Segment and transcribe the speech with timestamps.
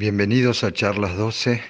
[0.00, 1.62] Bienvenidos a Charlas 12.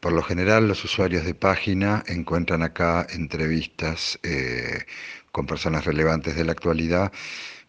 [0.00, 4.86] Por lo general los usuarios de página encuentran acá entrevistas eh,
[5.30, 7.12] con personas relevantes de la actualidad,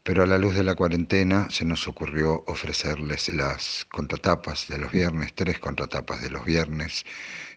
[0.04, 4.94] pero a la luz de la cuarentena se nos ocurrió ofrecerles las contratapas de los
[4.94, 7.06] viernes, tres contratapas de los viernes.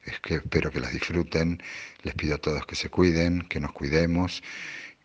[0.05, 1.62] Es que espero que las disfruten.
[2.03, 4.43] Les pido a todos que se cuiden, que nos cuidemos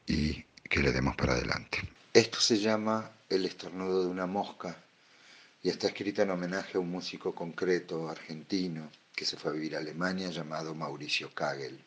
[0.07, 1.83] y que le demos para adelante.
[2.11, 4.75] Esto se llama El estornudo de una mosca
[5.65, 9.75] y está escrita en homenaje a un músico concreto argentino que se fue a vivir
[9.75, 11.83] a Alemania llamado Mauricio Kagel.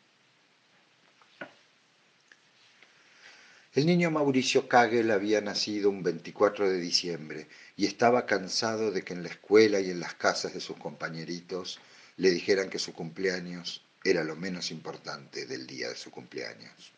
[3.73, 9.15] El niño Mauricio Kagel había nacido un 24 de diciembre y estaba cansado de que
[9.15, 11.79] en la escuela y en las casas de sus compañeritos
[12.17, 16.91] le dijeran que su cumpleaños era lo menos importante del día de su cumpleaños.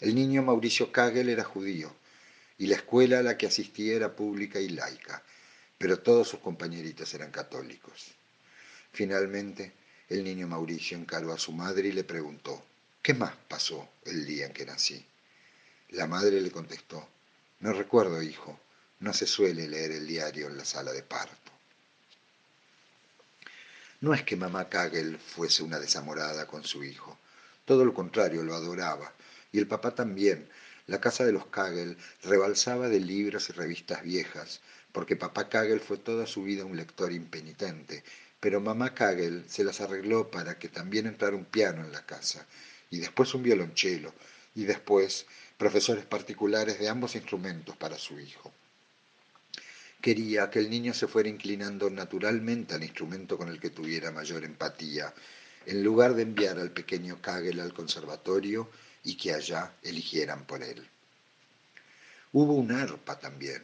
[0.00, 1.96] El niño Mauricio Kagel era judío
[2.60, 5.22] y la escuela a la que asistía era pública y laica,
[5.80, 8.08] pero todos sus compañeritos eran católicos.
[8.92, 9.72] Finalmente,
[10.10, 12.62] el niño Mauricio encaró a su madre y le preguntó,
[13.00, 15.02] ¿qué más pasó el día en que nací?
[15.88, 17.08] La madre le contestó,
[17.60, 18.60] no recuerdo, hijo,
[18.98, 21.50] no se suele leer el diario en la sala de parto.
[24.02, 27.18] No es que mamá Kagel fuese una desamorada con su hijo,
[27.64, 29.14] todo lo contrario, lo adoraba,
[29.50, 30.46] y el papá también,
[30.86, 34.60] la casa de los Kagel rebalsaba de libros y revistas viejas,
[34.92, 38.02] porque papá Kagel fue toda su vida un lector impenitente,
[38.40, 42.46] pero mamá Kagel se las arregló para que también entrara un piano en la casa,
[42.90, 44.12] y después un violonchelo,
[44.54, 45.26] y después
[45.58, 48.52] profesores particulares de ambos instrumentos para su hijo.
[50.00, 54.44] Quería que el niño se fuera inclinando naturalmente al instrumento con el que tuviera mayor
[54.44, 55.12] empatía,
[55.66, 58.70] en lugar de enviar al pequeño Kagel al conservatorio
[59.04, 60.88] y que allá eligieran por él.
[62.32, 63.62] Hubo un arpa también,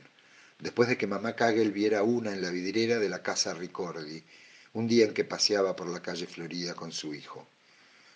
[0.58, 4.22] después de que mamá Kagel viera una en la vidriera de la casa Ricordi,
[4.72, 7.46] un día en que paseaba por la calle Florida con su hijo.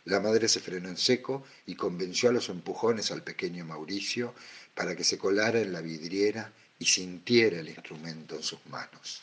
[0.05, 4.35] La madre se frenó en seco y convenció a los empujones al pequeño Mauricio
[4.75, 9.23] para que se colara en la vidriera y sintiera el instrumento en sus manos.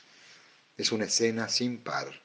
[0.78, 2.22] Es una escena sin par.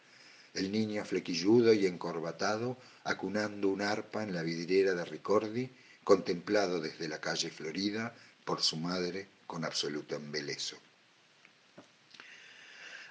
[0.53, 5.71] El niño flequilludo y encorbatado acunando un arpa en la vidriera de Ricordi,
[6.05, 8.15] contemplado desde la calle Florida
[8.45, 10.79] por su madre con absoluto embeleso.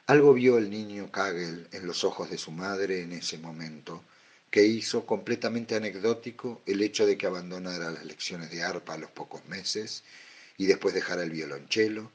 [0.07, 4.03] Algo vio el niño Kagel en los ojos de su madre en ese momento,
[4.49, 9.11] que hizo completamente anecdótico el hecho de que abandonara las lecciones de arpa a los
[9.11, 10.03] pocos meses
[10.57, 12.09] y después dejara el violonchelo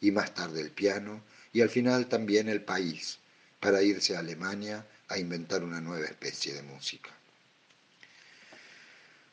[0.00, 1.22] y más tarde el piano
[1.52, 3.20] y al final también el país
[3.60, 7.10] para irse a Alemania a inventar una nueva especie de música.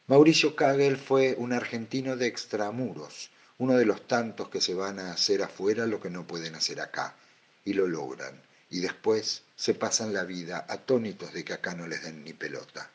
[0.05, 5.11] Mauricio Kagel fue un argentino de extramuros, uno de los tantos que se van a
[5.11, 7.15] hacer afuera lo que no pueden hacer acá,
[7.63, 12.03] y lo logran, y después se pasan la vida atónitos de que acá no les
[12.03, 12.89] den ni pelota.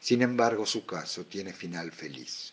[0.00, 2.52] Sin embargo, su caso tiene final feliz.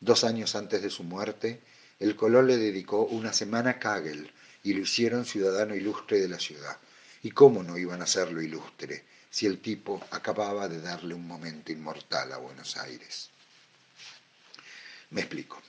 [0.00, 1.60] Dos años antes de su muerte,
[1.98, 4.32] el Colón le dedicó una semana a Kagel
[4.62, 6.76] y lo hicieron ciudadano ilustre de la ciudad.
[7.22, 9.04] ¿Y cómo no iban a hacerlo ilustre?
[9.30, 13.30] si el tipo acababa de darle un momento inmortal a Buenos Aires.
[15.10, 15.60] Me explico.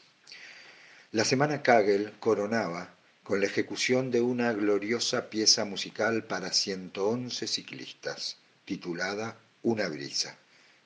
[1.12, 2.94] La Semana Kagel coronaba
[3.24, 10.38] con la ejecución de una gloriosa pieza musical para 111 ciclistas, titulada Una brisa,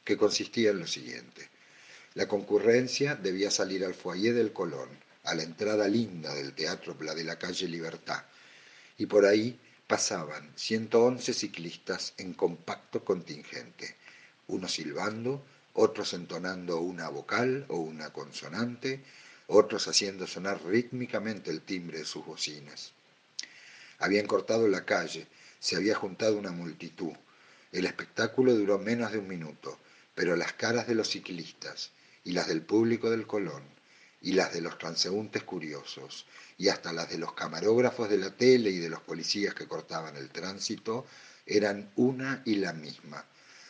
[0.06, 1.50] que consistía en lo siguiente.
[2.14, 4.88] La concurrencia debía salir al foyer del Colón,
[5.26, 8.24] a la entrada linda del Teatro la de la calle Libertad,
[8.98, 13.98] y por ahí pasaban 111 ciclistas en compacto contingente,
[14.48, 19.04] unos silbando, otros entonando una vocal o una consonante,
[19.48, 22.94] otros haciendo sonar rítmicamente el timbre de sus bocinas.
[24.00, 25.28] Habían cortado la calle,
[25.60, 27.14] se había juntado una multitud.
[27.72, 29.80] El espectáculo duró menos de un minuto,
[30.16, 31.92] pero las caras de los ciclistas
[32.24, 33.64] y las del público del Colón
[34.22, 36.26] y las de los transeúntes curiosos
[36.58, 40.16] y hasta las de los camarógrafos de la tele y de los policías que cortaban
[40.16, 41.06] el tránsito
[41.46, 43.26] eran una y la misma.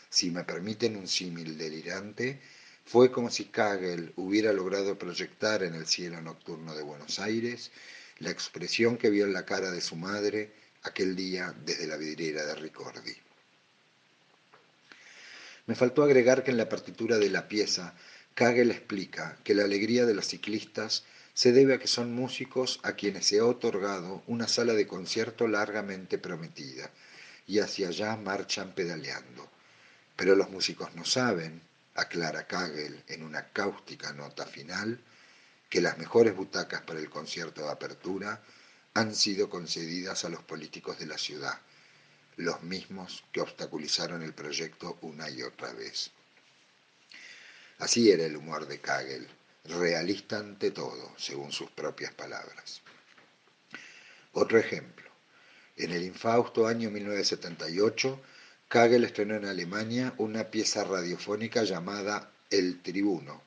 [0.09, 2.39] Si me permiten un símil delirante,
[2.85, 7.71] fue como si Kagel hubiera logrado proyectar en el cielo nocturno de Buenos Aires
[8.19, 10.51] la expresión que vio en la cara de su madre
[10.83, 13.15] aquel día desde la vidriera de Ricordi.
[15.65, 17.95] Me faltó agregar que en la partitura de la pieza
[18.35, 22.94] Kagel explica que la alegría de los ciclistas se debe a que son músicos a
[22.94, 26.91] quienes se ha otorgado una sala de concierto largamente prometida,
[27.47, 29.50] y hacia allá marchan pedaleando.
[30.15, 31.62] Pero los músicos no saben,
[31.95, 34.99] aclara Kagel en una cáustica nota final,
[35.69, 38.41] que las mejores butacas para el concierto de apertura
[38.93, 41.59] han sido concedidas a los políticos de la ciudad,
[42.37, 46.11] los mismos que obstaculizaron el proyecto una y otra vez.
[47.79, 49.27] Así era el humor de Kagel,
[49.65, 52.81] realista ante todo, según sus propias palabras.
[54.33, 55.09] Otro ejemplo.
[55.75, 58.21] En el infausto año 1978,
[58.73, 63.43] Kagel estrenó en Alemania una pieza radiofónica llamada El Tribuno,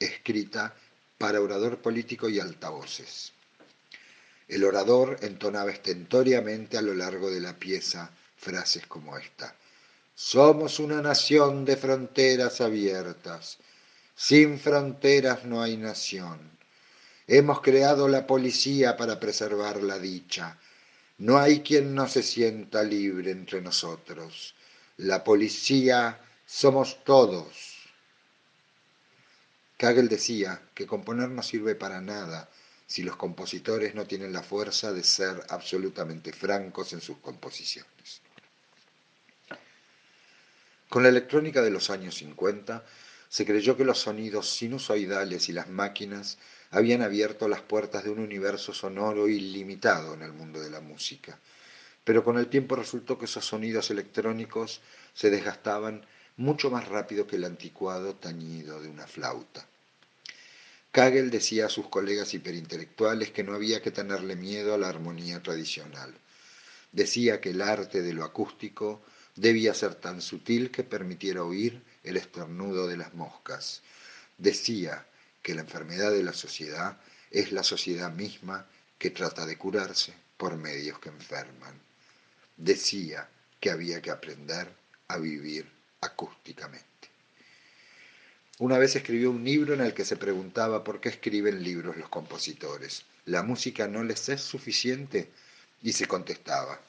[0.00, 0.74] escrita
[1.16, 3.32] para orador político y altavoces.
[4.48, 9.54] El orador entonaba estentoriamente a lo largo de la pieza frases como esta.
[10.12, 13.58] Somos una nación de fronteras abiertas.
[14.16, 16.40] Sin fronteras no hay nación.
[17.28, 20.58] Hemos creado la policía para preservar la dicha.
[21.18, 24.56] No hay quien no se sienta libre entre nosotros.
[24.98, 27.90] La policía somos todos.
[29.76, 32.48] Kagel decía que componer no sirve para nada
[32.86, 38.22] si los compositores no tienen la fuerza de ser absolutamente francos en sus composiciones.
[40.88, 42.84] Con la electrónica de los años 50
[43.28, 46.38] se creyó que los sonidos sinusoidales y las máquinas
[46.70, 51.36] habían abierto las puertas de un universo sonoro ilimitado en el mundo de la música.
[52.04, 54.82] Pero con el tiempo resultó que esos sonidos electrónicos
[55.14, 56.06] se desgastaban
[56.36, 59.66] mucho más rápido que el anticuado tañido de una flauta.
[60.92, 65.42] Kagel decía a sus colegas hiperintelectuales que no había que tenerle miedo a la armonía
[65.42, 66.14] tradicional.
[66.92, 69.02] Decía que el arte de lo acústico
[69.34, 73.82] debía ser tan sutil que permitiera oír el estornudo de las moscas.
[74.38, 75.06] Decía
[75.42, 76.98] que la enfermedad de la sociedad
[77.30, 78.66] es la sociedad misma
[78.98, 81.80] que trata de curarse por medios que enferman.
[82.56, 83.28] Decía
[83.60, 84.68] que había que aprender
[85.08, 85.66] a vivir
[86.00, 86.84] acústicamente.
[88.58, 92.08] Una vez escribió un libro en el que se preguntaba por qué escriben libros los
[92.08, 93.04] compositores.
[93.24, 95.30] ¿La música no les es suficiente?
[95.82, 96.80] Y se contestaba.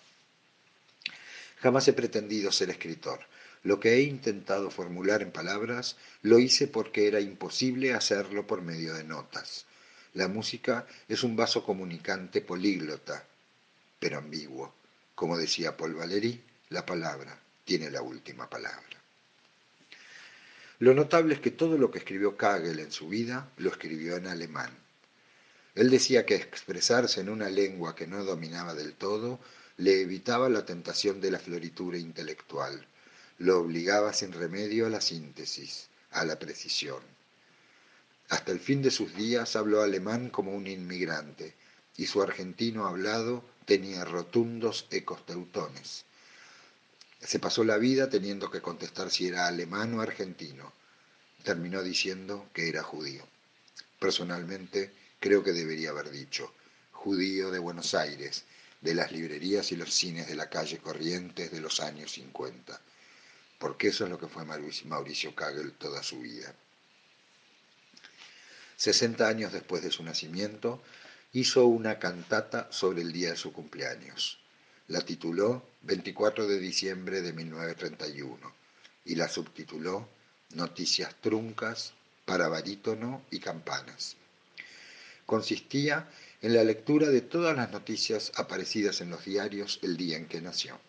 [1.62, 3.20] Jamás he pretendido ser escritor.
[3.64, 8.94] Lo que he intentado formular en palabras lo hice porque era imposible hacerlo por medio
[8.94, 9.66] de notas.
[10.14, 13.26] La música es un vaso comunicante políglota,
[14.00, 14.72] pero ambiguo.
[15.16, 18.84] Como decía Paul Valéry, la palabra tiene la última palabra.
[20.80, 24.28] Lo notable es que todo lo que escribió Kagel en su vida lo escribió en
[24.28, 24.72] alemán.
[25.74, 29.40] Él decía que expresarse en una lengua que no dominaba del todo
[29.78, 32.86] le evitaba la tentación de la floritura intelectual,
[33.40, 37.02] lo obligaba sin remedio a la síntesis, a la precisión.
[38.30, 41.54] Hasta el fin de sus días habló alemán como un inmigrante,
[41.98, 46.06] y su argentino hablado tenía rotundos ecos teutones.
[47.20, 50.72] Se pasó la vida teniendo que contestar si era alemán o argentino.
[51.44, 53.24] Terminó diciendo que era judío.
[54.00, 56.54] Personalmente creo que debería haber dicho
[56.92, 58.46] judío de Buenos Aires,
[58.82, 62.80] de las librerías y los cines de la calle Corrientes de los años 50,
[63.60, 66.54] porque eso es lo que fue Mauricio Kagel toda su vida.
[68.78, 70.82] 60 años después de su nacimiento,
[71.36, 74.40] hizo una cantata sobre el día de su cumpleaños.
[74.88, 78.54] La tituló 24 de diciembre de 1931
[79.04, 80.08] y la subtituló
[80.52, 81.92] Noticias truncas
[82.24, 84.16] para barítono y campanas.
[85.26, 86.10] Consistía
[86.42, 90.40] en la lectura de todas las noticias aparecidas en los diarios el día en que
[90.40, 90.80] nació.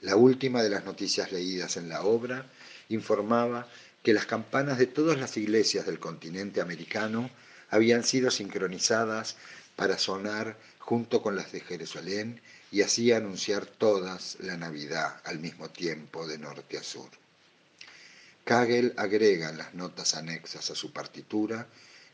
[0.00, 2.46] La última de las noticias leídas en la obra
[2.88, 3.66] informaba
[4.04, 7.30] que las campanas de todas las iglesias del continente americano
[7.70, 9.36] habían sido sincronizadas
[9.76, 12.40] para sonar junto con las de Jerusalén
[12.70, 17.08] y así anunciar todas la Navidad al mismo tiempo de norte a sur.
[18.44, 21.66] Kagel agrega en las notas anexas a su partitura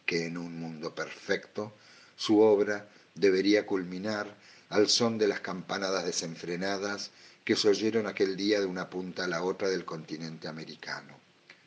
[0.07, 1.73] que en un mundo perfecto
[2.17, 4.37] su obra debería culminar
[4.69, 7.11] al son de las campanadas desenfrenadas
[7.45, 11.19] que se oyeron aquel día de una punta a la otra del continente americano,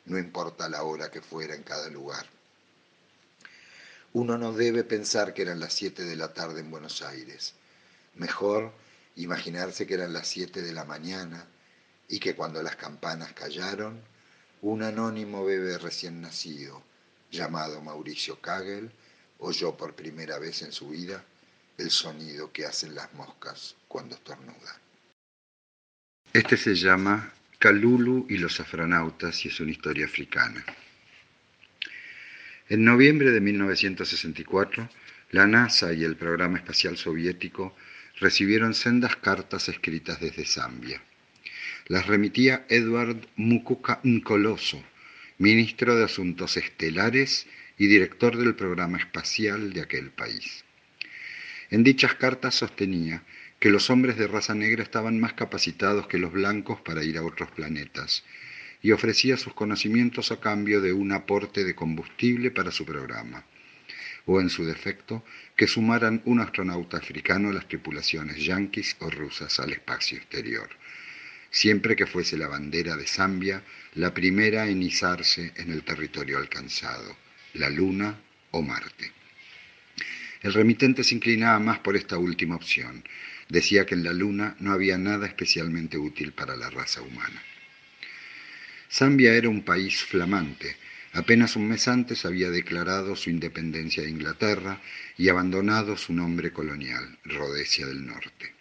[0.06, 2.33] no importa la hora que fuera en cada lugar.
[4.14, 7.54] Uno no debe pensar que eran las siete de la tarde en Buenos Aires.
[8.14, 8.72] Mejor
[9.16, 11.44] imaginarse que eran las siete de la mañana
[12.08, 14.00] y que cuando las campanas callaron,
[14.62, 16.80] un anónimo bebé recién nacido,
[17.32, 18.92] llamado Mauricio Kagel,
[19.38, 21.24] oyó por primera vez en su vida
[21.76, 24.76] el sonido que hacen las moscas cuando estornudan.
[26.32, 30.64] Este se llama Kalulu y los afronautas y es una historia africana.
[32.70, 34.88] En noviembre de 1964,
[35.32, 37.76] la NASA y el programa espacial soviético
[38.20, 41.02] recibieron sendas cartas escritas desde Zambia.
[41.88, 44.82] Las remitía Edward Mukuka Nkoloso,
[45.36, 50.64] ministro de Asuntos Estelares y director del programa espacial de aquel país.
[51.70, 53.24] En dichas cartas sostenía
[53.60, 57.24] que los hombres de raza negra estaban más capacitados que los blancos para ir a
[57.24, 58.24] otros planetas
[58.84, 63.46] y ofrecía sus conocimientos a cambio de un aporte de combustible para su programa,
[64.26, 65.24] o en su defecto,
[65.56, 70.68] que sumaran un astronauta africano a las tripulaciones yanquis o rusas al espacio exterior,
[71.50, 73.62] siempre que fuese la bandera de Zambia
[73.94, 77.16] la primera en izarse en el territorio alcanzado,
[77.54, 79.12] la Luna o Marte.
[80.42, 83.02] El remitente se inclinaba más por esta última opción.
[83.48, 87.42] Decía que en la Luna no había nada especialmente útil para la raza humana.
[88.90, 90.76] Zambia era un país flamante.
[91.12, 94.80] Apenas un mes antes había declarado su independencia de Inglaterra
[95.16, 98.54] y abandonado su nombre colonial, Rhodesia del Norte.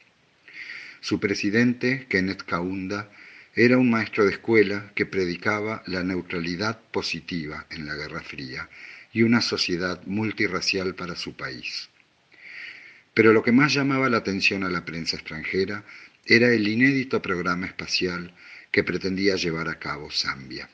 [1.01, 3.09] Su presidente, Kenneth Kaunda,
[3.55, 8.69] era un maestro de escuela que predicaba la neutralidad positiva en la Guerra Fría
[9.11, 11.89] y una sociedad multirracial para su país.
[13.13, 15.83] Pero lo que más llamaba la atención a la prensa extranjera
[16.25, 18.33] era el inédito programa espacial
[18.73, 20.67] que pretendía llevar a cabo Zambia.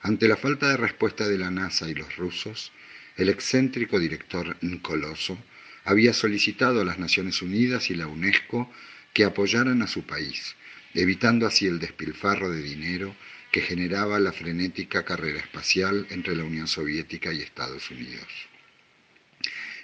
[0.00, 2.70] Ante la falta de respuesta de la NASA y los rusos,
[3.16, 5.36] el excéntrico director Ncoloso
[5.84, 8.70] había solicitado a las Naciones Unidas y la UNESCO
[9.12, 10.54] que apoyaran a su país,
[10.94, 13.16] evitando así el despilfarro de dinero
[13.50, 18.28] que generaba la frenética carrera espacial entre la Unión Soviética y Estados Unidos.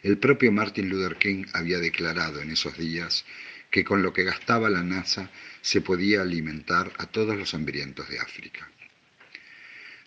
[0.04, 3.24] El propio Martin Luther King había declarado en esos días
[3.72, 5.30] que con lo que gastaba la NASA
[5.62, 8.68] se podía alimentar a todos los hambrientos de África.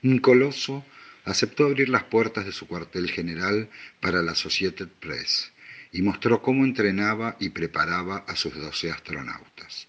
[0.03, 0.85] Un coloso
[1.23, 3.69] aceptó abrir las puertas de su cuartel general
[3.99, 5.51] para la Associated Press
[5.91, 9.87] y mostró cómo entrenaba y preparaba a sus doce astronautas.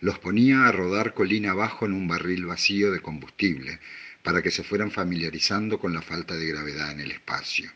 [0.00, 3.80] Los ponía a rodar colina abajo en un barril vacío de combustible
[4.22, 7.70] para que se fueran familiarizando con la falta de gravedad en el espacio.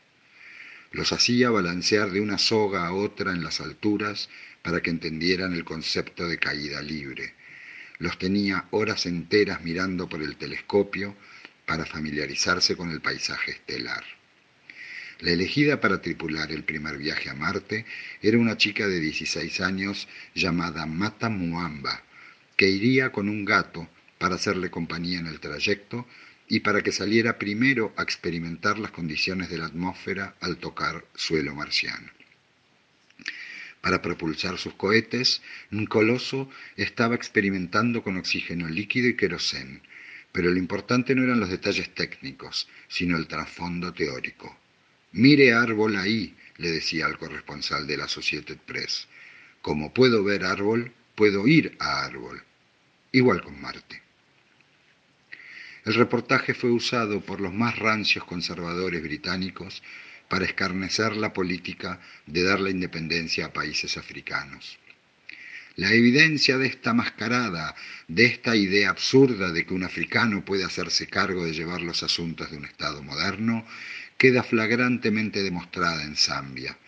[0.92, 4.28] Los hacía balancear de una soga a otra en las alturas
[4.62, 7.34] para que entendieran el concepto de caída libre.
[7.98, 11.16] Los tenía horas enteras mirando por el telescopio
[11.66, 14.04] para familiarizarse con el paisaje estelar.
[15.20, 17.84] La elegida para tripular el primer viaje a Marte
[18.22, 22.02] era una chica de 16 años llamada Mata Muamba,
[22.56, 23.88] que iría con un gato
[24.18, 26.06] para hacerle compañía en el trayecto
[26.48, 31.54] y para que saliera primero a experimentar las condiciones de la atmósfera al tocar suelo
[31.54, 32.10] marciano.
[33.80, 39.82] Para propulsar sus cohetes, un coloso estaba experimentando con oxígeno líquido y querosén,
[40.32, 44.58] pero lo importante no eran los detalles técnicos, sino el trasfondo teórico.
[45.12, 49.08] Mire árbol ahí, le decía al corresponsal de la Associated Press.
[49.62, 52.42] Como puedo ver árbol, puedo ir a árbol.
[53.12, 54.02] Igual con Marte.
[55.84, 59.82] El reportaje fue usado por los más rancios conservadores británicos
[60.30, 64.78] para escarnecer la política de dar la independencia a países africanos.
[65.76, 67.75] La evidencia de esta mascarada,
[68.06, 72.50] de esta idea absurda de que un africano puede hacerse cargo de llevar los asuntos
[72.50, 73.66] de un Estado moderno,
[74.16, 76.78] queda flagrantemente demostrada en Zambia.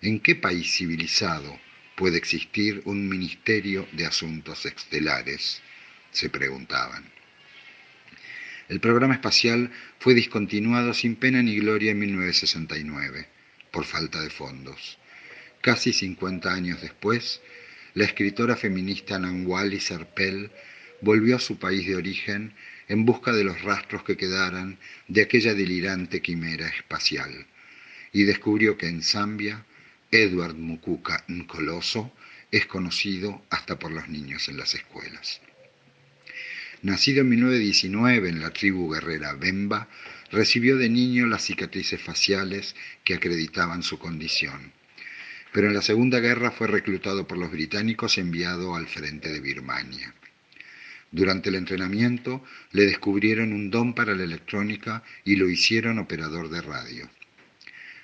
[0.00, 1.58] ¿En qué país civilizado
[1.96, 5.60] puede existir un ministerio de asuntos estelares?
[6.12, 7.21] se preguntaban.
[8.72, 13.28] El programa espacial fue discontinuado sin pena ni gloria en 1969,
[13.70, 14.96] por falta de fondos.
[15.60, 17.42] Casi 50 años después,
[17.92, 20.50] la escritora feminista Nanwali Serpel
[21.02, 22.54] volvió a su país de origen
[22.88, 27.44] en busca de los rastros que quedaran de aquella delirante quimera espacial
[28.10, 29.66] y descubrió que en Zambia
[30.10, 32.10] Edward Mukuka Nkoloso
[32.50, 35.42] es conocido hasta por los niños en las escuelas.
[36.82, 39.88] Nacido en 1919 en la tribu guerrera Bemba,
[40.32, 42.74] recibió de niño las cicatrices faciales
[43.04, 44.72] que acreditaban su condición.
[45.52, 49.38] Pero en la Segunda Guerra fue reclutado por los británicos y enviado al frente de
[49.38, 50.12] Birmania.
[51.12, 56.62] Durante el entrenamiento le descubrieron un don para la electrónica y lo hicieron operador de
[56.62, 57.08] radio.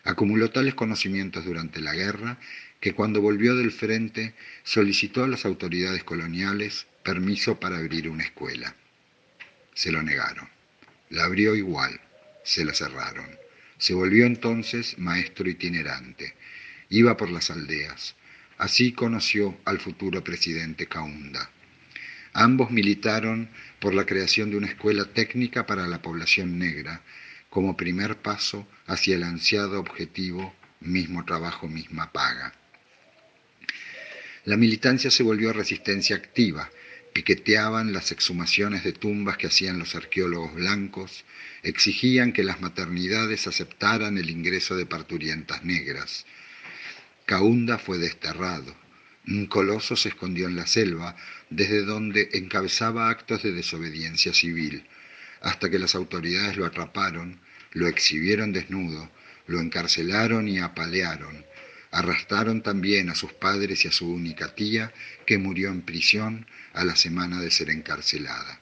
[0.05, 2.39] Acumuló tales conocimientos durante la guerra
[2.81, 8.75] que cuando volvió del frente solicitó a las autoridades coloniales permiso para abrir una escuela.
[9.75, 10.49] Se lo negaron.
[11.11, 12.01] La abrió igual,
[12.45, 13.29] se la cerraron.
[13.79, 16.35] Se volvió entonces maestro itinerante.
[16.91, 18.15] Iba por las aldeas.
[18.59, 21.51] Así conoció al futuro presidente Kaunda.
[22.33, 23.49] Ambos militaron
[23.81, 27.03] por la creación de una escuela técnica para la población negra,
[27.51, 32.53] como primer paso hacia el ansiado objetivo mismo trabajo, misma paga.
[34.49, 36.71] La militancia se volvió resistencia activa
[37.13, 41.27] piqueteaban las exhumaciones de tumbas que hacían los arqueólogos blancos,
[41.63, 46.25] exigían que las maternidades aceptaran el ingreso de parturientas negras.
[47.27, 48.75] Kaunda fue desterrado.
[49.27, 51.15] Un coloso se escondió en la selva,
[51.51, 54.87] desde donde encabezaba actos de desobediencia civil,
[55.43, 57.39] hasta que las autoridades lo atraparon,
[57.73, 59.11] lo exhibieron desnudo,
[59.47, 61.45] lo encarcelaron y apalearon.
[61.91, 64.93] Arrastraron también a sus padres y a su única tía,
[65.27, 68.61] que murió en prisión a la semana de ser encarcelada.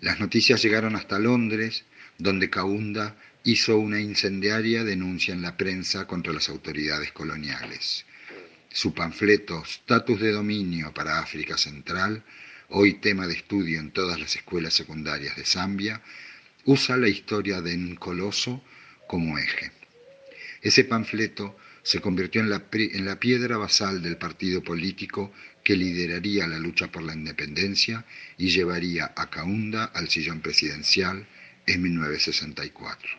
[0.00, 1.84] Las noticias llegaron hasta Londres,
[2.18, 8.04] donde Kaunda hizo una incendiaria denuncia en la prensa contra las autoridades coloniales.
[8.72, 12.22] Su panfleto Status de Dominio para África Central,
[12.68, 16.02] hoy tema de estudio en todas las escuelas secundarias de Zambia,
[16.64, 18.62] usa la historia de Nkoloso
[19.08, 19.79] como eje.
[20.62, 25.32] Ese panfleto se convirtió en la, en piedra basal del partido político
[25.64, 28.04] que lideraría la lucha por la independencia
[28.36, 31.26] y llevaría a Kaunda al sillón presidencial
[31.66, 33.10] en 1964.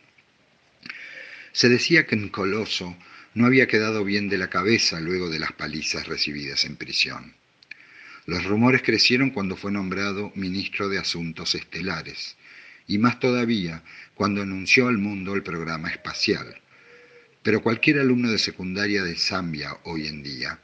[1.52, 2.96] Se decía que Nkoloso
[3.34, 7.34] no había quedado bien de la cabeza luego de las palizas recibidas en prisión.
[8.26, 12.38] Los rumores crecieron cuando fue nombrado ministro de Asuntos Estelares,
[12.88, 13.84] y más todavía
[14.14, 16.62] cuando anunció al mundo el programa espacial.
[17.44, 20.60] Pero cualquier alumno de secundaria de Zambia hoy en día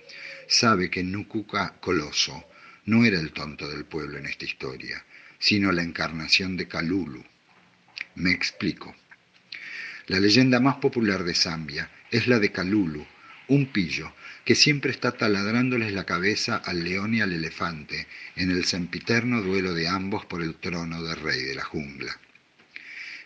[0.48, 2.46] sabe que Nukuka Coloso
[2.86, 5.03] no era el tonto del pueblo en esta historia,
[5.39, 7.24] sino la encarnación de Kalulu.
[8.15, 8.96] Me explico.
[10.07, 13.05] La leyenda más popular de Zambia es la de Kalulu,
[13.50, 14.13] un pillo
[14.46, 19.74] que siempre está taladrandole la cabeza al león y al elefante en el sempiterno duelo
[19.74, 22.17] de ambos por el trono de rey de la jungla.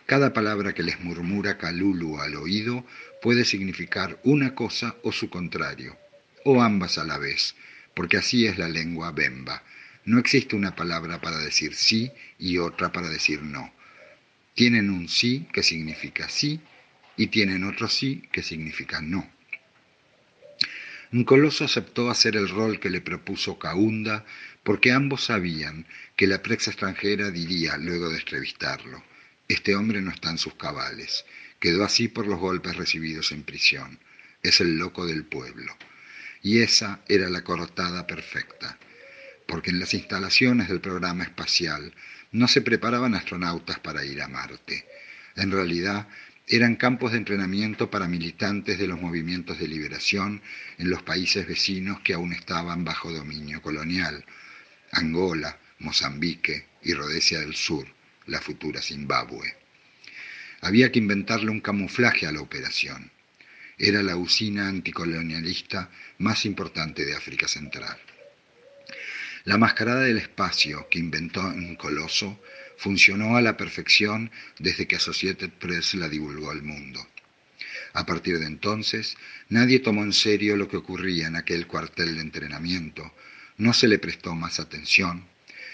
[0.06, 2.84] Cada palabra que les murmura Kalulu al oído
[3.22, 5.96] puede significar una cosa o su contrario,
[6.44, 7.54] o ambas a la vez,
[7.94, 9.62] porque así es la lengua bemba.
[10.04, 13.72] No existe una palabra para decir sí y otra para decir no.
[14.54, 16.60] Tienen un sí que significa sí
[17.16, 19.30] y tienen otro sí que significa no.
[21.12, 24.24] Un coloso aceptó hacer el rol que le propuso Kaunda
[24.64, 25.86] porque ambos sabían
[26.16, 29.04] que la prensa extranjera diría luego de entrevistarlo,
[29.46, 31.24] este hombre no está en sus cabales,
[31.62, 34.00] quedó así por los golpes recibidos en prisión,
[34.42, 35.76] es el loco del pueblo.
[36.42, 38.80] Y esa era la cortada perfecta,
[39.46, 41.94] porque en las instalaciones del programa espacial
[42.32, 44.88] no se preparaban astronautas para ir a Marte.
[45.36, 46.08] En realidad
[46.48, 50.42] eran campos de entrenamiento para militantes de los movimientos de liberación
[50.78, 54.24] en los países vecinos que aún estaban bajo dominio colonial,
[54.90, 57.86] Angola, Mozambique y Rhodesia del Sur,
[58.26, 59.61] la futura Zimbabue.
[60.62, 63.10] Había que inventarle un camuflaje a la operación.
[63.78, 67.98] Era la usina anticolonialista más importante de África Central.
[69.42, 72.40] La mascarada del espacio que inventó un coloso
[72.76, 77.04] funcionó a la perfección desde que Associated Press la divulgó al mundo.
[77.92, 79.16] A partir de entonces,
[79.48, 83.12] nadie tomó en serio lo que ocurría en aquel cuartel de entrenamiento,
[83.56, 85.26] no se le prestó más atención,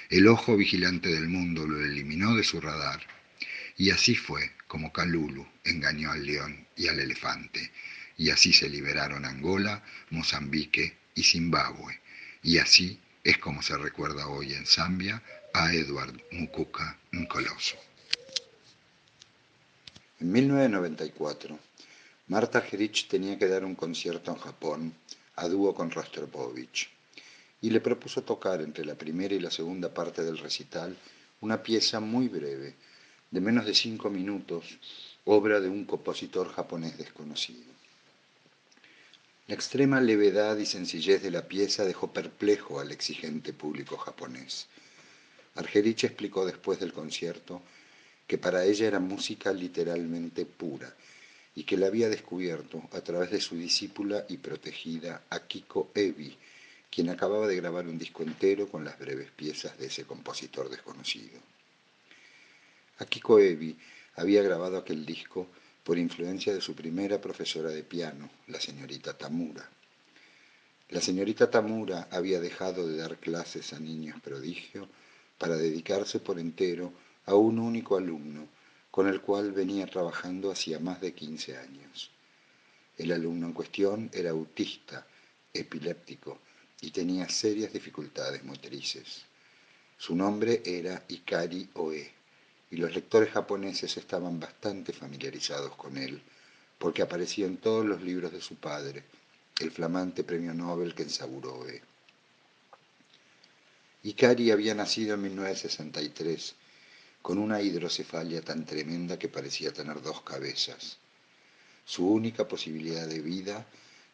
[0.08, 3.17] el ojo vigilante del mundo lo eliminó de su radar,
[3.78, 7.70] y así fue como Kalulu engañó al león y al elefante,
[8.16, 12.00] y así se liberaron Angola, Mozambique y Zimbabue,
[12.42, 15.22] y así es como se recuerda hoy en Zambia
[15.54, 17.76] a Edward Mukuka Nkoloso.
[20.20, 21.58] En 1994,
[22.26, 24.92] Marta Argerich tenía que dar un concierto en Japón
[25.36, 26.90] a dúo con Rostropovich
[27.60, 30.96] y le propuso tocar entre la primera y la segunda parte del recital
[31.40, 32.74] una pieza muy breve,
[33.30, 34.78] de menos de cinco minutos,
[35.24, 37.72] obra de un compositor japonés desconocido.
[39.46, 44.66] La extrema levedad y sencillez de la pieza dejó perplejo al exigente público japonés.
[45.54, 47.60] Argerich explicó después del concierto
[48.26, 50.94] que para ella era música literalmente pura
[51.54, 56.36] y que la había descubierto a través de su discípula y protegida Akiko Ebi,
[56.90, 61.40] quien acababa de grabar un disco entero con las breves piezas de ese compositor desconocido.
[62.98, 63.78] Akiko Ebi
[64.16, 65.46] había grabado aquel disco
[65.84, 69.68] por influencia de su primera profesora de piano, la señorita Tamura.
[70.88, 74.88] La señorita Tamura había dejado de dar clases a niños prodigio
[75.38, 76.92] para dedicarse por entero
[77.26, 78.48] a un único alumno
[78.90, 82.10] con el cual venía trabajando hacía más de 15 años.
[82.96, 85.06] El alumno en cuestión era autista,
[85.52, 86.40] epiléptico
[86.80, 89.24] y tenía serias dificultades motrices.
[89.96, 92.17] Su nombre era Ikari Oe
[92.70, 96.22] y los lectores japoneses estaban bastante familiarizados con él
[96.78, 99.04] porque aparecía en todos los libros de su padre,
[99.58, 101.82] el flamante premio Nobel Kensaburo Oe.
[104.04, 106.54] Ikari había nacido en 1963,
[107.20, 110.98] con una hidrocefalia tan tremenda que parecía tener dos cabezas.
[111.84, 113.66] Su única posibilidad de vida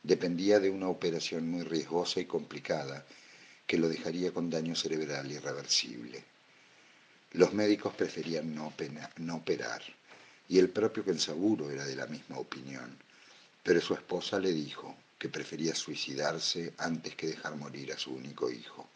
[0.03, 3.05] dependía de una operación muy riesgosa y complicada
[3.67, 6.25] que lo dejaría con daño cerebral irreversible.
[7.35, 8.73] Los médicos preferían no,
[9.37, 9.83] operar,
[10.49, 12.97] y el propio Kensaburo era de la misma opinión,
[13.61, 18.49] pero su esposa le dijo que prefería suicidarse antes que dejar morir a su único
[18.53, 18.89] hijo.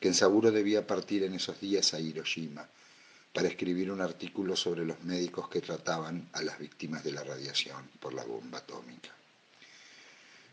[0.00, 2.68] Kensaburo debía partir en esos días a Hiroshima
[3.32, 7.88] para escribir un artículo sobre los médicos que trataban a las víctimas de la radiación
[8.00, 9.10] por la bomba atómica.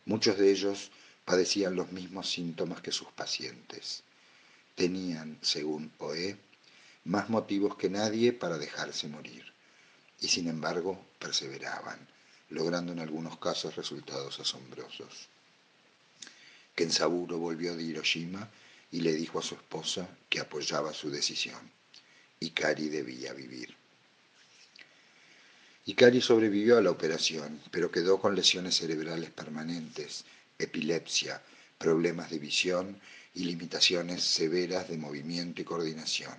[0.06, 0.92] Muchos de ellos
[1.26, 4.04] padecían los mismos síntomas que sus pacientes.
[4.78, 6.38] Tenían, según Oe,
[7.06, 9.44] más motivos que nadie para dejarse morir,
[10.22, 11.98] y sin embargo perseveraban,
[12.52, 15.30] logrando en algunos casos resultados asombrosos.
[16.76, 18.48] Kensaburo volvió de Hiroshima
[18.92, 21.72] y le dijo a su esposa que apoyaba su decisión.
[22.40, 23.76] Ikari debía vivir.
[25.88, 30.24] Ikari sobrevivió a la operación, pero quedó con lesiones cerebrales permanentes,
[30.60, 31.42] epilepsia,
[31.80, 33.02] problemas de visión
[33.38, 36.36] y limitaciones severas de movimiento y coordinación.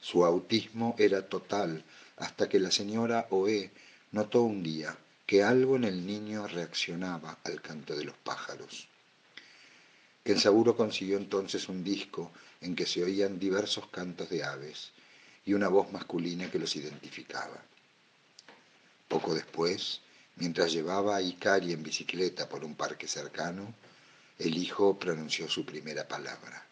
[0.00, 1.82] Su autismo era total
[2.16, 3.72] hasta que la señora Oe
[4.12, 8.86] notó un día que algo en el niño reaccionaba al canto de los pájaros.
[10.22, 14.92] Kensaburo consiguió entonces un disco en que se oían diversos cantos de aves
[15.44, 17.64] y una voz masculina que los identificaba.
[19.08, 20.02] Poco después,
[20.36, 23.74] mientras llevaba a Ikari en bicicleta por un parque cercano,
[24.40, 26.66] el hijo pronunció su primera palabra.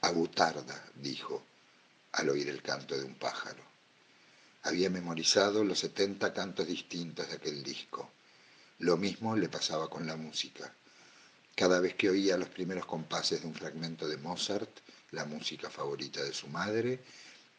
[0.00, 1.44] Agutarda, dijo,
[2.10, 3.62] al oír el canto de un pájaro.
[4.64, 8.10] Había memorizado los setenta cantos distintos de aquel disco.
[8.80, 10.74] Lo mismo le pasaba con la música.
[11.54, 14.80] Cada vez que oía los primeros compases de un fragmento de Mozart,
[15.12, 17.04] la música favorita de su madre,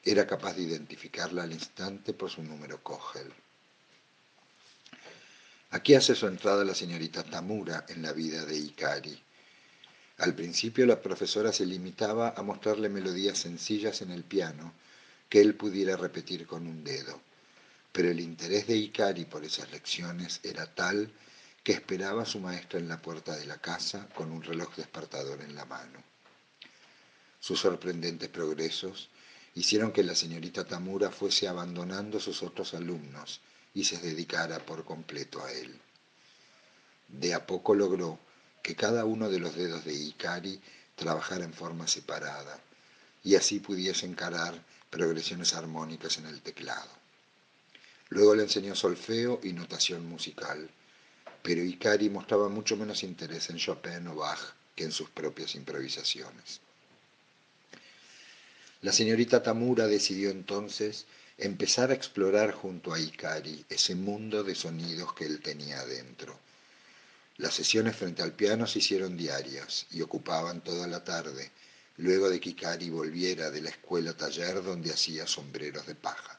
[0.04, 3.34] era capaz de identificarla al instante por su número Kogel.
[5.72, 9.24] Aquí hace su entrada la señorita Tamura en la vida de Ikari.
[10.20, 14.74] Al principio la profesora se limitaba a mostrarle melodías sencillas en el piano
[15.30, 17.22] que él pudiera repetir con un dedo,
[17.94, 21.10] pero el interés de Ikari por esas lecciones era tal
[21.64, 25.42] que esperaba a su maestra en la puerta de la casa con un reloj despertador
[25.42, 26.04] en la mano.
[27.40, 29.10] Sus sorprendentes progresos
[29.56, 33.40] hicieron que la señorita Tamura fuese abandonando a sus otros alumnos
[33.74, 35.80] y se dedicara por completo a él.
[37.08, 38.20] De a poco logró
[38.62, 40.60] que cada uno de los dedos de Ikari
[40.96, 42.60] trabajara en forma separada
[43.24, 44.54] y así pudiese encarar
[44.90, 46.90] progresiones armónicas en el teclado.
[48.10, 50.70] Luego le enseñó solfeo y notación musical
[51.42, 54.40] pero Ikari mostraba mucho menos interés en Chopin o Bach
[54.76, 56.62] que en sus propias improvisaciones.
[58.82, 61.06] La señorita Tamura decidió entonces
[61.38, 66.38] empezar a explorar junto a Ikari ese mundo de sonidos que él tenía adentro.
[67.40, 71.50] Las sesiones frente al piano se hicieron diarias y ocupaban toda la tarde,
[71.96, 76.38] luego de que Ikari volviera de la escuela taller donde hacía sombreros de paja.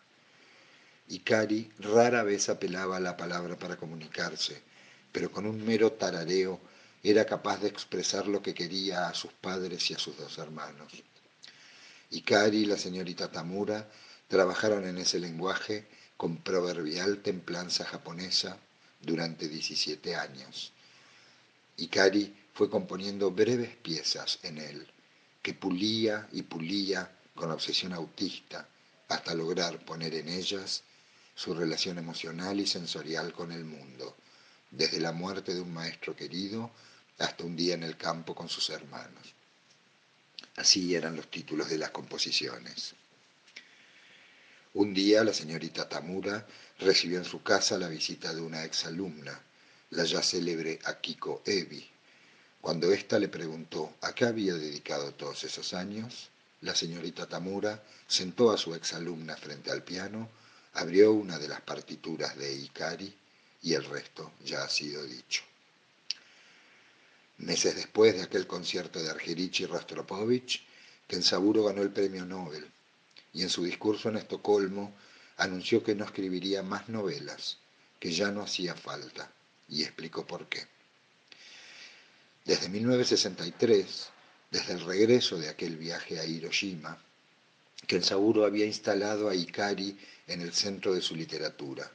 [1.09, 4.61] Ikari rara vez apelaba a la palabra para comunicarse,
[5.11, 6.61] pero con un mero tarareo
[7.03, 10.93] era capaz de expresar lo que quería a sus padres y a sus dos hermanos.
[12.11, 13.89] Ikari y la señorita Tamura
[14.29, 18.59] trabajaron en ese lenguaje con proverbial templanza japonesa
[19.01, 20.75] durante 17 años.
[21.81, 24.87] Ikari fue componiendo breves piezas en él,
[25.43, 28.69] que pulía y pulía con obsesión autista
[29.09, 30.83] hasta lograr poner en ellas
[31.35, 34.15] su relación emocional y sensorial con el mundo
[34.71, 36.71] desde la muerte de un maestro querido
[37.19, 39.35] hasta un día en el campo con sus hermanos.
[40.57, 42.95] Así eran los títulos de las composiciones.
[44.75, 46.47] Un día la señorita Tamura
[46.79, 49.41] recibió en su casa la visita de una exalumna,
[49.91, 51.85] la ya célebre Akiko Ebi.
[52.61, 58.53] Cuando ésta le preguntó a qué había dedicado todos esos años, la señorita Tamura sentó
[58.53, 60.29] a su exalumna frente al piano,
[60.75, 63.13] abrió una de las partituras de Ikari
[63.63, 65.43] y el resto ya ha sido dicho.
[67.39, 70.63] Meses después de aquel concierto de Argerich y Rostropovich,
[71.09, 72.71] Kensaburo ganó el premio Nobel
[73.33, 74.95] y en su discurso en Estocolmo
[75.37, 77.57] anunció que no escribiría más novelas,
[77.99, 79.33] que ya no hacía falta,
[79.71, 80.67] y explicó por qué.
[82.45, 84.09] Desde 1963,
[84.51, 87.03] desde el regreso de aquel viaje a Hiroshima,
[87.87, 91.91] Kensaburo había instalado a Ikari en el centro de su literatura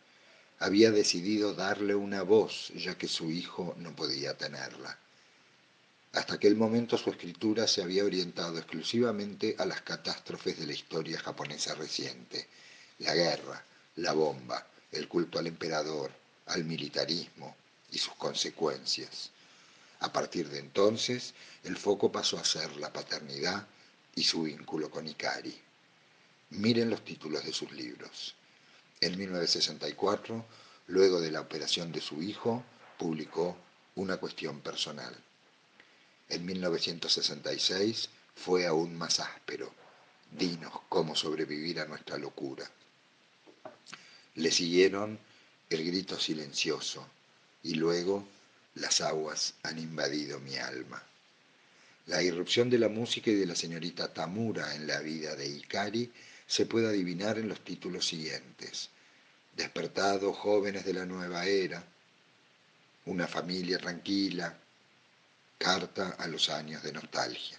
[0.60, 4.98] había decidido darle una voz, ya que su hijo no podía tenerla.
[6.14, 11.20] Hasta aquel momento su escritura se había orientado exclusivamente a las catástrofes de la historia
[11.20, 12.48] japonesa reciente,
[13.00, 13.64] la guerra,
[13.98, 16.12] la bomba, el culto al emperador,
[16.46, 17.58] al militarismo,
[17.92, 19.32] y sus consecuencias.
[20.00, 23.68] A partir de entonces, el foco pasó a ser la paternidad
[24.14, 25.56] y su vínculo con Ikari.
[26.52, 28.36] Miren los títulos de sus libros.
[29.02, 30.46] En 1964,
[30.88, 32.64] luego de la operación de su hijo,
[32.98, 33.58] publicó
[33.96, 35.16] Una cuestión personal.
[36.28, 39.74] En 1966 fue aún más áspero.
[40.32, 42.70] Dinos cómo sobrevivir a nuestra locura.
[44.36, 45.18] Le siguieron
[45.70, 47.08] el grito silencioso
[47.66, 48.28] y luego
[48.76, 51.02] las aguas han invadido mi alma.
[52.06, 56.12] La irrupción de la música y de la señorita Tamura en la vida de Ikari
[56.46, 58.90] se puede adivinar en los títulos siguientes.
[59.58, 61.84] Despertados jóvenes de la nueva era,
[63.06, 64.56] una familia tranquila,
[65.58, 67.58] carta a los años de nostalgia.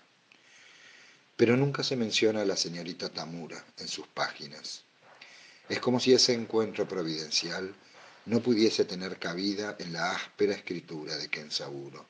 [1.37, 4.85] Pero nunca se menciona a la señorita Tamura en sus páginas.
[5.69, 7.75] Es como si ese encuentro providencial
[8.27, 12.07] no pudiese tener cabida en la áspera escritura de Kensaburo.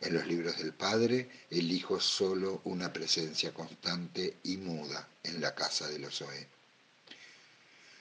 [0.00, 5.54] En los libros del padre, el hijo solo una presencia constante y muda en la
[5.54, 6.46] casa de los Oe.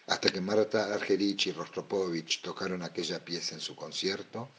[0.08, 4.50] Hasta que Marta Argerich y Rostropovich tocaron aquella pieza en su concierto,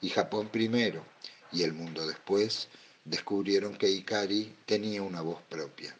[0.00, 1.04] y Japón primero
[1.52, 2.68] y el mundo después
[3.04, 5.96] descubrieron que Ikari tenía una voz propia,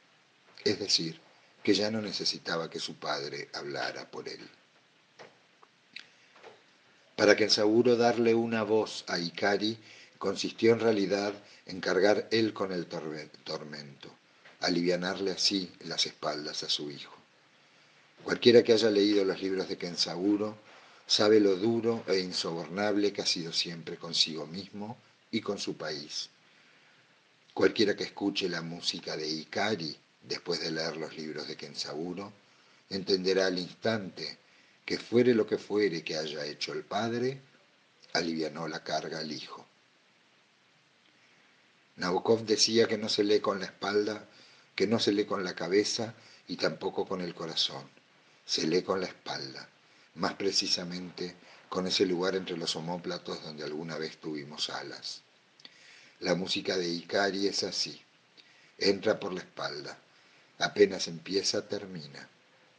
[0.64, 1.20] es decir,
[1.62, 4.48] que ya no necesitaba que su padre hablara por él.
[7.16, 9.78] Para Kensaburo darle una voz a Ikari
[10.18, 11.34] consistió en realidad
[11.66, 14.08] en cargar él con el tormento,
[14.60, 17.14] alivianarle así las espaldas a su hijo.
[18.24, 20.56] Cualquiera que haya leído los libros de Kensaburo
[21.06, 24.96] sabe lo duro e insobornable que ha sido siempre consigo mismo
[25.30, 26.30] y con su país.
[27.52, 32.32] Cualquiera que escuche la música de Ikari después de leer los libros de Kensaburo
[32.88, 34.38] entenderá al instante
[34.84, 37.40] que fuere lo que fuere que haya hecho el padre,
[38.12, 39.66] alivianó la carga al hijo.
[41.96, 44.28] Nabokov decía que no se lee con la espalda,
[44.74, 46.14] que no se lee con la cabeza
[46.48, 47.88] y tampoco con el corazón,
[48.44, 49.68] se lee con la espalda,
[50.14, 51.36] más precisamente
[51.68, 55.22] con ese lugar entre los homóplatos donde alguna vez tuvimos alas.
[56.20, 58.00] La música de Ikari es así,
[58.78, 59.98] entra por la espalda,
[60.58, 62.28] apenas empieza, termina,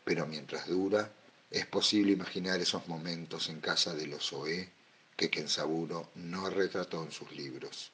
[0.03, 1.11] pero mientras dura,
[1.53, 4.67] es posible imaginar esos momentos en casa de los Oe
[5.15, 7.91] que Kensaburo no retrató en sus libros.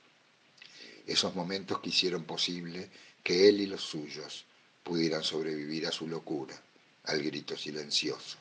[1.05, 2.89] Esos momentos que hicieron posible
[3.21, 4.45] que él y los suyos
[4.81, 6.55] pudieran sobrevivir a su locura,
[7.03, 8.37] al grito silencioso.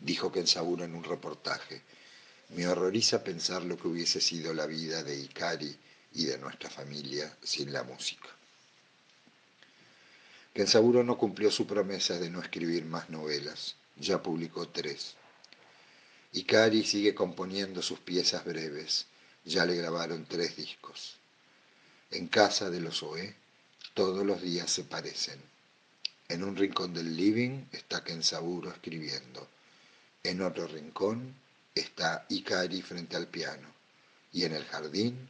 [0.00, 1.82] Dijo Kensaburo en un reportaje,
[2.56, 5.76] me horroriza pensar lo que hubiese sido la vida de Ikari
[6.14, 8.35] y de nuestra familia sin la música.
[10.56, 15.14] Kensaburo no cumplió su promesa de no escribir más novelas, ya publicó tres.
[16.32, 19.04] Ikari sigue componiendo sus piezas breves,
[19.44, 21.18] ya le grabaron tres discos.
[22.10, 23.36] En casa de los Oe,
[23.92, 25.38] todos los días se parecen.
[26.26, 29.46] En un rincón del living está Kensaburo escribiendo.
[30.22, 31.34] En otro rincón
[31.74, 33.68] está Ikari frente al piano.
[34.32, 35.28] Y en el jardín,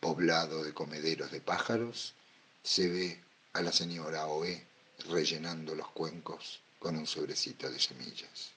[0.00, 2.14] poblado de comederos de pájaros,
[2.62, 3.20] se ve
[3.54, 4.66] a la señora Oe
[5.10, 8.52] rellenando los cuencos con un sobrecito de semillas.